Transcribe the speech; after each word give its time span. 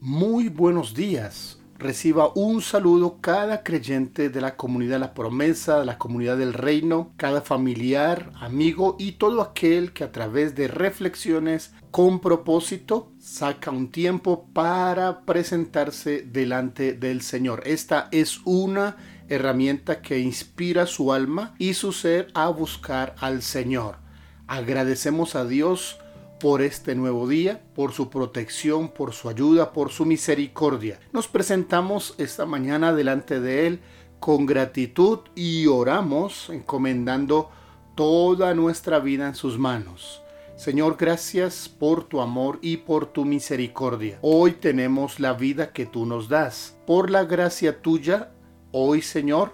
Muy 0.00 0.48
buenos 0.48 0.94
días. 0.94 1.58
Reciba 1.76 2.30
un 2.36 2.62
saludo 2.62 3.18
cada 3.20 3.64
creyente 3.64 4.28
de 4.28 4.40
la 4.40 4.54
comunidad 4.54 5.00
La 5.00 5.12
Promesa, 5.12 5.80
de 5.80 5.86
la 5.86 5.98
comunidad 5.98 6.36
del 6.36 6.54
reino, 6.54 7.12
cada 7.16 7.40
familiar, 7.40 8.30
amigo 8.36 8.94
y 9.00 9.12
todo 9.12 9.42
aquel 9.42 9.92
que 9.92 10.04
a 10.04 10.12
través 10.12 10.54
de 10.54 10.68
reflexiones 10.68 11.72
con 11.90 12.20
propósito 12.20 13.10
saca 13.18 13.72
un 13.72 13.90
tiempo 13.90 14.46
para 14.52 15.22
presentarse 15.22 16.22
delante 16.22 16.92
del 16.92 17.20
Señor. 17.20 17.62
Esta 17.66 18.08
es 18.12 18.40
una 18.44 18.96
herramienta 19.28 20.00
que 20.00 20.20
inspira 20.20 20.86
su 20.86 21.12
alma 21.12 21.56
y 21.58 21.74
su 21.74 21.90
ser 21.90 22.28
a 22.34 22.48
buscar 22.50 23.16
al 23.18 23.42
Señor. 23.42 23.96
Agradecemos 24.46 25.34
a 25.34 25.44
Dios 25.44 25.98
por 26.40 26.62
este 26.62 26.94
nuevo 26.94 27.28
día, 27.28 27.62
por 27.74 27.92
su 27.92 28.10
protección, 28.10 28.88
por 28.88 29.12
su 29.12 29.28
ayuda, 29.28 29.72
por 29.72 29.90
su 29.90 30.04
misericordia. 30.04 31.00
Nos 31.12 31.28
presentamos 31.28 32.14
esta 32.18 32.46
mañana 32.46 32.92
delante 32.94 33.40
de 33.40 33.66
Él 33.66 33.80
con 34.20 34.46
gratitud 34.46 35.20
y 35.34 35.66
oramos 35.66 36.50
encomendando 36.50 37.50
toda 37.94 38.54
nuestra 38.54 38.98
vida 39.00 39.26
en 39.28 39.34
sus 39.34 39.58
manos. 39.58 40.22
Señor, 40.56 40.96
gracias 40.98 41.68
por 41.68 42.04
tu 42.04 42.20
amor 42.20 42.58
y 42.62 42.78
por 42.78 43.06
tu 43.06 43.24
misericordia. 43.24 44.18
Hoy 44.22 44.52
tenemos 44.52 45.20
la 45.20 45.32
vida 45.32 45.72
que 45.72 45.86
tú 45.86 46.04
nos 46.04 46.28
das. 46.28 46.76
Por 46.84 47.10
la 47.10 47.24
gracia 47.24 47.80
tuya, 47.80 48.32
hoy, 48.72 49.00
Señor, 49.02 49.52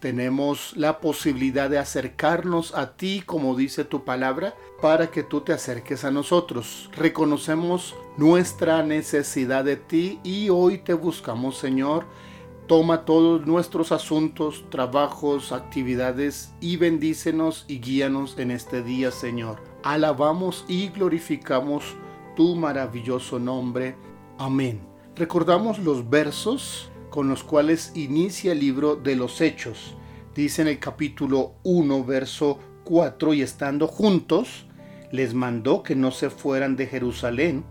tenemos 0.00 0.76
la 0.76 1.00
posibilidad 1.00 1.70
de 1.70 1.78
acercarnos 1.78 2.74
a 2.74 2.96
ti, 2.96 3.22
como 3.24 3.56
dice 3.56 3.84
tu 3.84 4.04
palabra, 4.04 4.54
para 4.80 5.10
que 5.10 5.22
tú 5.22 5.40
te 5.40 5.52
acerques 5.52 6.04
a 6.04 6.10
nosotros. 6.10 6.90
Reconocemos 6.96 7.94
nuestra 8.16 8.82
necesidad 8.82 9.64
de 9.64 9.76
ti 9.76 10.20
y 10.22 10.50
hoy 10.50 10.78
te 10.78 10.94
buscamos, 10.94 11.56
Señor. 11.58 12.04
Toma 12.66 13.04
todos 13.04 13.46
nuestros 13.46 13.92
asuntos, 13.92 14.64
trabajos, 14.70 15.52
actividades 15.52 16.52
y 16.60 16.76
bendícenos 16.76 17.64
y 17.68 17.78
guíanos 17.78 18.38
en 18.38 18.50
este 18.50 18.82
día, 18.82 19.12
Señor. 19.12 19.62
Alabamos 19.84 20.64
y 20.66 20.88
glorificamos 20.88 21.84
tu 22.34 22.56
maravilloso 22.56 23.38
nombre. 23.38 23.96
Amén. 24.36 24.80
Recordamos 25.14 25.78
los 25.78 26.10
versos 26.10 26.90
con 27.16 27.30
los 27.30 27.44
cuales 27.44 27.92
inicia 27.94 28.52
el 28.52 28.60
libro 28.60 28.94
de 28.94 29.16
los 29.16 29.40
Hechos. 29.40 29.96
Dice 30.34 30.60
en 30.60 30.68
el 30.68 30.78
capítulo 30.78 31.54
1, 31.62 32.04
verso 32.04 32.58
4, 32.84 33.32
y 33.32 33.40
estando 33.40 33.88
juntos, 33.88 34.66
les 35.12 35.32
mandó 35.32 35.82
que 35.82 35.96
no 35.96 36.10
se 36.10 36.28
fueran 36.28 36.76
de 36.76 36.86
Jerusalén, 36.86 37.64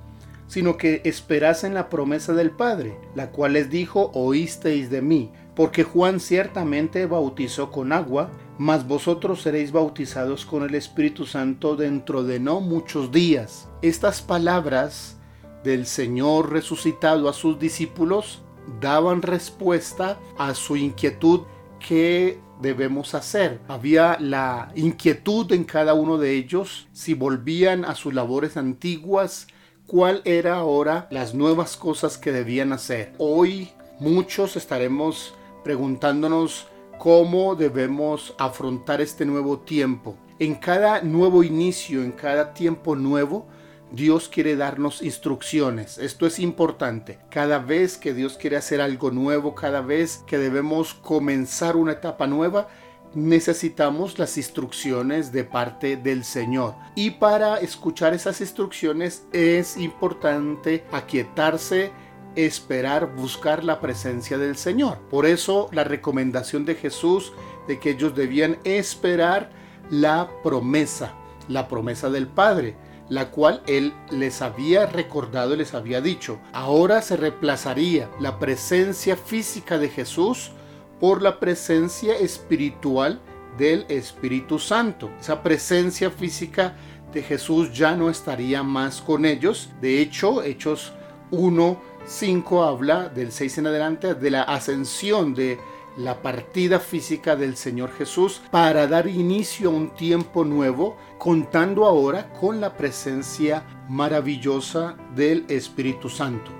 sino 0.47 0.77
que 0.77 1.03
esperasen 1.05 1.75
la 1.75 1.89
promesa 1.89 2.33
del 2.33 2.49
Padre, 2.49 2.97
la 3.13 3.29
cual 3.29 3.53
les 3.53 3.69
dijo, 3.69 4.09
oísteis 4.15 4.89
de 4.89 5.03
mí, 5.03 5.29
porque 5.55 5.83
Juan 5.83 6.19
ciertamente 6.19 7.05
bautizó 7.05 7.71
con 7.71 7.91
agua, 7.91 8.31
mas 8.57 8.87
vosotros 8.87 9.43
seréis 9.43 9.71
bautizados 9.71 10.43
con 10.43 10.63
el 10.63 10.73
Espíritu 10.73 11.27
Santo 11.27 11.75
dentro 11.75 12.23
de 12.23 12.39
no 12.39 12.61
muchos 12.61 13.11
días. 13.11 13.69
Estas 13.83 14.23
palabras 14.23 15.17
del 15.63 15.85
Señor 15.85 16.51
resucitado 16.51 17.29
a 17.29 17.33
sus 17.33 17.59
discípulos 17.59 18.41
daban 18.79 19.21
respuesta 19.21 20.19
a 20.37 20.53
su 20.55 20.75
inquietud 20.75 21.41
que 21.79 22.39
debemos 22.61 23.13
hacer. 23.13 23.59
Había 23.67 24.17
la 24.19 24.71
inquietud 24.75 25.51
en 25.51 25.63
cada 25.63 25.93
uno 25.93 26.17
de 26.17 26.31
ellos 26.31 26.87
si 26.93 27.13
volvían 27.13 27.85
a 27.85 27.95
sus 27.95 28.13
labores 28.13 28.57
antiguas, 28.57 29.47
cuál 29.87 30.21
era 30.25 30.55
ahora 30.55 31.07
las 31.11 31.33
nuevas 31.33 31.77
cosas 31.77 32.17
que 32.17 32.31
debían 32.31 32.73
hacer. 32.73 33.13
Hoy 33.17 33.69
muchos 33.99 34.55
estaremos 34.55 35.35
preguntándonos 35.63 36.67
cómo 36.97 37.55
debemos 37.55 38.33
afrontar 38.37 39.01
este 39.01 39.25
nuevo 39.25 39.59
tiempo. 39.59 40.15
En 40.39 40.55
cada 40.55 41.01
nuevo 41.01 41.43
inicio, 41.43 42.03
en 42.03 42.11
cada 42.11 42.53
tiempo 42.53 42.95
nuevo, 42.95 43.47
Dios 43.91 44.29
quiere 44.29 44.55
darnos 44.55 45.01
instrucciones. 45.01 45.97
Esto 45.97 46.25
es 46.25 46.39
importante. 46.39 47.19
Cada 47.29 47.59
vez 47.59 47.97
que 47.97 48.13
Dios 48.13 48.37
quiere 48.37 48.57
hacer 48.57 48.81
algo 48.81 49.11
nuevo, 49.11 49.55
cada 49.55 49.81
vez 49.81 50.23
que 50.25 50.37
debemos 50.37 50.93
comenzar 50.93 51.75
una 51.75 51.93
etapa 51.93 52.27
nueva, 52.27 52.67
necesitamos 53.13 54.19
las 54.19 54.37
instrucciones 54.37 55.31
de 55.31 55.43
parte 55.45 55.97
del 55.97 56.25
Señor. 56.25 56.75
Y 56.95 57.11
para 57.11 57.57
escuchar 57.57 58.13
esas 58.13 58.41
instrucciones 58.41 59.25
es 59.31 59.77
importante 59.77 60.83
aquietarse, 60.91 61.91
esperar, 62.35 63.15
buscar 63.15 63.63
la 63.63 63.79
presencia 63.79 64.37
del 64.37 64.57
Señor. 64.57 64.99
Por 65.09 65.25
eso 65.25 65.69
la 65.71 65.85
recomendación 65.85 66.65
de 66.65 66.75
Jesús 66.75 67.31
de 67.67 67.79
que 67.79 67.91
ellos 67.91 68.15
debían 68.15 68.57
esperar 68.65 69.49
la 69.89 70.29
promesa, 70.43 71.13
la 71.47 71.67
promesa 71.67 72.09
del 72.09 72.27
Padre 72.27 72.75
la 73.09 73.29
cual 73.29 73.61
él 73.67 73.93
les 74.09 74.41
había 74.41 74.85
recordado 74.85 75.53
y 75.53 75.57
les 75.57 75.73
había 75.73 76.01
dicho. 76.01 76.39
Ahora 76.53 77.01
se 77.01 77.17
reemplazaría 77.17 78.09
la 78.19 78.39
presencia 78.39 79.15
física 79.15 79.77
de 79.77 79.89
Jesús 79.89 80.51
por 80.99 81.21
la 81.21 81.39
presencia 81.39 82.15
espiritual 82.17 83.19
del 83.57 83.85
Espíritu 83.89 84.59
Santo. 84.59 85.11
Esa 85.19 85.43
presencia 85.43 86.09
física 86.09 86.75
de 87.13 87.21
Jesús 87.21 87.71
ya 87.73 87.95
no 87.95 88.09
estaría 88.09 88.63
más 88.63 89.01
con 89.01 89.25
ellos. 89.25 89.69
De 89.81 90.01
hecho, 90.01 90.43
Hechos 90.43 90.93
1, 91.31 91.81
5 92.05 92.63
habla 92.63 93.09
del 93.09 93.31
6 93.31 93.59
en 93.59 93.67
adelante 93.67 94.13
de 94.15 94.31
la 94.31 94.43
ascensión 94.43 95.33
de 95.33 95.57
la 95.97 96.21
partida 96.21 96.79
física 96.79 97.35
del 97.35 97.55
Señor 97.55 97.91
Jesús 97.91 98.41
para 98.51 98.87
dar 98.87 99.07
inicio 99.07 99.69
a 99.69 99.73
un 99.73 99.89
tiempo 99.95 100.43
nuevo, 100.43 100.97
contando 101.17 101.85
ahora 101.85 102.33
con 102.33 102.59
la 102.59 102.75
presencia 102.75 103.63
maravillosa 103.87 104.97
del 105.15 105.45
Espíritu 105.47 106.09
Santo. 106.09 106.51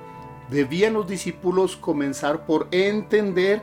Debían 0.50 0.94
los 0.94 1.08
discípulos 1.08 1.76
comenzar 1.76 2.46
por 2.46 2.68
entender 2.72 3.62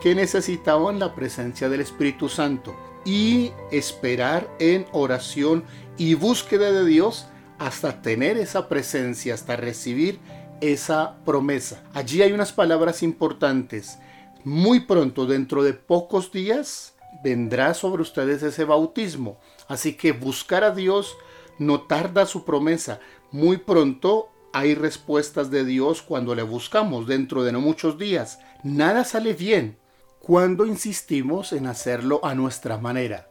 que 0.00 0.14
necesitaban 0.14 0.98
la 0.98 1.14
presencia 1.14 1.68
del 1.68 1.80
Espíritu 1.80 2.28
Santo 2.28 2.74
y 3.04 3.52
esperar 3.70 4.48
en 4.58 4.86
oración 4.92 5.64
y 5.96 6.14
búsqueda 6.14 6.72
de 6.72 6.84
Dios 6.84 7.26
hasta 7.58 8.02
tener 8.02 8.36
esa 8.36 8.68
presencia, 8.68 9.34
hasta 9.34 9.56
recibir 9.56 10.18
esa 10.60 11.16
promesa. 11.24 11.82
Allí 11.92 12.22
hay 12.22 12.32
unas 12.32 12.52
palabras 12.52 13.02
importantes 13.02 13.98
muy 14.44 14.80
pronto, 14.80 15.26
dentro 15.26 15.62
de 15.62 15.72
pocos 15.72 16.30
días, 16.30 16.94
vendrá 17.22 17.74
sobre 17.74 18.02
ustedes 18.02 18.42
ese 18.42 18.64
bautismo. 18.64 19.38
Así 19.68 19.94
que 19.94 20.12
buscar 20.12 20.64
a 20.64 20.70
Dios 20.70 21.16
no 21.58 21.82
tarda 21.82 22.26
su 22.26 22.44
promesa. 22.44 23.00
Muy 23.30 23.56
pronto 23.56 24.28
hay 24.52 24.74
respuestas 24.74 25.50
de 25.50 25.64
Dios 25.64 26.02
cuando 26.02 26.34
le 26.34 26.42
buscamos, 26.42 27.06
dentro 27.06 27.42
de 27.42 27.52
no 27.52 27.60
muchos 27.60 27.98
días. 27.98 28.38
Nada 28.62 29.04
sale 29.04 29.32
bien 29.32 29.78
cuando 30.20 30.66
insistimos 30.66 31.52
en 31.52 31.66
hacerlo 31.66 32.20
a 32.22 32.34
nuestra 32.34 32.78
manera. 32.78 33.30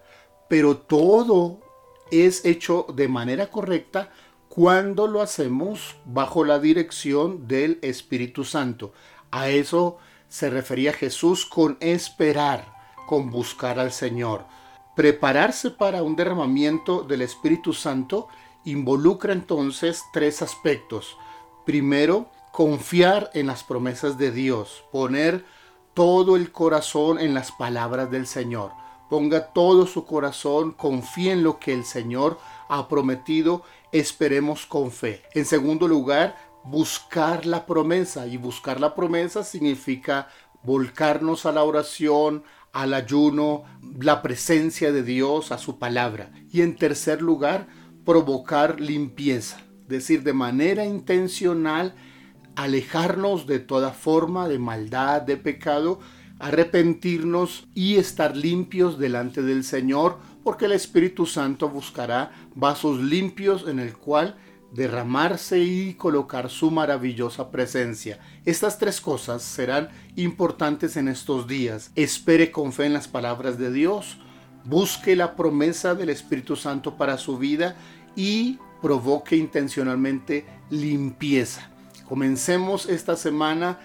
Pero 0.49 0.77
todo 0.77 1.59
es 2.11 2.43
hecho 2.45 2.85
de 2.93 3.07
manera 3.07 3.47
correcta 3.47 4.11
cuando 4.49 5.07
lo 5.07 5.21
hacemos 5.21 5.95
bajo 6.05 6.43
la 6.43 6.59
dirección 6.59 7.47
del 7.47 7.79
Espíritu 7.81 8.43
Santo. 8.43 8.93
A 9.31 9.49
eso 9.49 9.97
se 10.33 10.49
refería 10.49 10.93
Jesús 10.93 11.45
con 11.45 11.77
esperar, 11.79 12.73
con 13.05 13.29
buscar 13.29 13.77
al 13.77 13.91
Señor. 13.91 14.45
Prepararse 14.95 15.69
para 15.69 16.01
un 16.01 16.15
derramamiento 16.15 17.03
del 17.03 17.21
Espíritu 17.21 17.71
Santo 17.71 18.29
involucra 18.65 19.31
entonces 19.31 20.01
tres 20.11 20.41
aspectos. 20.41 21.19
Primero, 21.67 22.31
confiar 22.51 23.29
en 23.35 23.45
las 23.45 23.63
promesas 23.63 24.17
de 24.17 24.31
Dios, 24.31 24.83
poner 24.91 25.45
todo 25.93 26.35
el 26.35 26.51
corazón 26.51 27.19
en 27.19 27.35
las 27.35 27.51
palabras 27.51 28.09
del 28.09 28.25
Señor. 28.25 28.71
Ponga 29.11 29.53
todo 29.53 29.85
su 29.85 30.03
corazón, 30.03 30.71
confíe 30.71 31.33
en 31.33 31.43
lo 31.43 31.59
que 31.59 31.73
el 31.73 31.85
Señor 31.85 32.39
ha 32.69 32.87
prometido, 32.87 33.61
esperemos 33.91 34.65
con 34.65 34.89
fe. 34.89 35.21
En 35.35 35.45
segundo 35.45 35.87
lugar, 35.87 36.52
buscar 36.63 37.45
la 37.45 37.65
promesa 37.65 38.27
y 38.27 38.37
buscar 38.37 38.79
la 38.79 38.95
promesa 38.95 39.43
significa 39.43 40.29
volcarnos 40.63 41.45
a 41.45 41.51
la 41.51 41.63
oración, 41.63 42.43
al 42.71 42.93
ayuno, 42.93 43.63
la 43.99 44.21
presencia 44.21 44.91
de 44.91 45.03
Dios, 45.03 45.51
a 45.51 45.57
su 45.57 45.77
palabra. 45.77 46.31
Y 46.51 46.61
en 46.61 46.75
tercer 46.75 47.21
lugar, 47.21 47.67
provocar 48.05 48.79
limpieza, 48.79 49.59
es 49.83 49.87
decir, 49.87 50.23
de 50.23 50.33
manera 50.33 50.85
intencional, 50.85 51.93
alejarnos 52.55 53.47
de 53.47 53.59
toda 53.59 53.91
forma 53.91 54.47
de 54.47 54.59
maldad, 54.59 55.21
de 55.21 55.37
pecado, 55.37 55.99
arrepentirnos 56.39 57.67
y 57.73 57.95
estar 57.95 58.35
limpios 58.35 58.99
delante 58.99 59.41
del 59.41 59.63
Señor, 59.63 60.17
porque 60.43 60.65
el 60.65 60.73
Espíritu 60.73 61.25
Santo 61.25 61.69
buscará 61.69 62.31
vasos 62.55 62.99
limpios 62.99 63.67
en 63.67 63.79
el 63.79 63.93
cual 63.93 64.35
derramarse 64.73 65.59
y 65.59 65.93
colocar 65.93 66.49
su 66.49 66.71
maravillosa 66.71 67.51
presencia. 67.51 68.19
Estas 68.43 68.79
tres 68.79 68.99
cosas 68.99 69.43
serán 69.43 69.89
importantes 70.15 70.97
en 70.97 71.07
estos 71.07 71.47
días. 71.47 71.91
Espere 71.95 72.51
con 72.51 72.73
fe 72.73 72.85
en 72.85 72.93
las 72.93 73.07
palabras 73.07 73.57
de 73.57 73.71
Dios, 73.71 74.17
busque 74.65 75.15
la 75.15 75.35
promesa 75.35 75.93
del 75.93 76.09
Espíritu 76.09 76.55
Santo 76.55 76.97
para 76.97 77.17
su 77.17 77.37
vida 77.37 77.75
y 78.15 78.57
provoque 78.81 79.35
intencionalmente 79.35 80.45
limpieza. 80.69 81.69
Comencemos 82.07 82.89
esta 82.89 83.15
semana, 83.15 83.79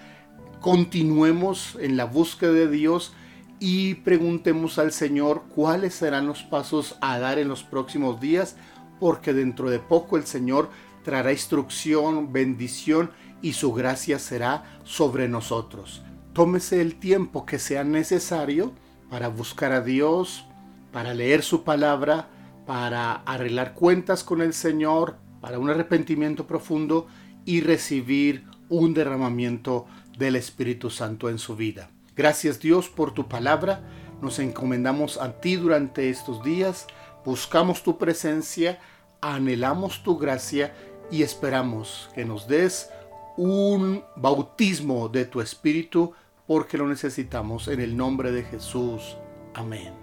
continuemos 0.59 1.77
en 1.79 1.97
la 1.97 2.05
búsqueda 2.05 2.51
de 2.51 2.67
Dios 2.67 3.13
y 3.59 3.95
preguntemos 3.95 4.79
al 4.79 4.91
Señor 4.91 5.43
cuáles 5.53 5.93
serán 5.93 6.27
los 6.27 6.43
pasos 6.43 6.97
a 7.01 7.19
dar 7.19 7.39
en 7.39 7.47
los 7.47 7.63
próximos 7.63 8.19
días 8.19 8.55
porque 8.99 9.33
dentro 9.33 9.69
de 9.69 9.79
poco 9.79 10.17
el 10.17 10.25
Señor 10.25 10.69
traerá 11.03 11.31
instrucción, 11.31 12.31
bendición 12.31 13.11
y 13.41 13.53
su 13.53 13.73
gracia 13.73 14.19
será 14.19 14.79
sobre 14.83 15.27
nosotros. 15.27 16.03
Tómese 16.33 16.81
el 16.81 16.99
tiempo 16.99 17.45
que 17.45 17.59
sea 17.59 17.83
necesario 17.83 18.73
para 19.09 19.27
buscar 19.27 19.71
a 19.71 19.81
Dios, 19.81 20.45
para 20.91 21.13
leer 21.13 21.41
su 21.41 21.63
palabra, 21.63 22.29
para 22.65 23.13
arreglar 23.13 23.73
cuentas 23.73 24.23
con 24.23 24.41
el 24.41 24.53
Señor, 24.53 25.17
para 25.41 25.57
un 25.57 25.69
arrepentimiento 25.69 26.45
profundo 26.45 27.07
y 27.45 27.61
recibir 27.61 28.45
un 28.69 28.93
derramamiento 28.93 29.87
del 30.17 30.35
Espíritu 30.35 30.89
Santo 30.89 31.29
en 31.29 31.39
su 31.39 31.55
vida. 31.55 31.89
Gracias 32.15 32.59
Dios 32.59 32.89
por 32.89 33.13
tu 33.13 33.27
palabra. 33.27 33.81
Nos 34.21 34.37
encomendamos 34.39 35.17
a 35.17 35.39
ti 35.39 35.55
durante 35.55 36.09
estos 36.09 36.43
días 36.43 36.85
buscamos 37.25 37.83
tu 37.83 37.97
presencia, 37.97 38.79
anhelamos 39.21 40.03
tu 40.03 40.17
gracia 40.17 40.73
y 41.11 41.23
esperamos 41.23 42.09
que 42.13 42.25
nos 42.25 42.47
des 42.47 42.89
un 43.37 44.03
bautismo 44.15 45.09
de 45.09 45.25
tu 45.25 45.41
Espíritu 45.41 46.13
porque 46.45 46.77
lo 46.77 46.87
necesitamos 46.87 47.67
en 47.67 47.79
el 47.79 47.95
nombre 47.95 48.31
de 48.31 48.43
Jesús. 48.43 49.17
Amén. 49.53 49.98